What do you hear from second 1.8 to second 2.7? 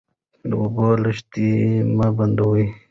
مه بندوئ.